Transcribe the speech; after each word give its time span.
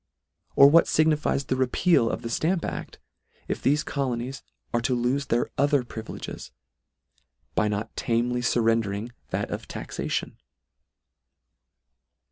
Or 0.55 0.67
what 0.67 0.85
fignifies 0.85 1.45
the 1.45 1.55
repeal 1.55 2.09
of 2.09 2.23
the 2.23 2.29
Stamp 2.31 2.65
Act, 2.65 2.97
if 3.47 3.61
thefe 3.61 3.85
colonies 3.85 4.41
are 4.73 4.81
to 4.81 4.95
lofe 4.97 5.27
their 5.27 5.51
other 5.59 5.83
privileges, 5.83 6.49
by 7.53 7.67
not 7.67 7.95
tamely 7.95 8.41
fur 8.41 8.61
rendering 8.63 9.11
that 9.29 9.51
of 9.51 9.67
taxation? 9.67 10.37